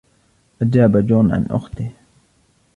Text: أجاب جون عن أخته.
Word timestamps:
أجاب 0.61 1.07
جون 1.07 1.31
عن 1.31 1.45
أخته. 1.51 1.91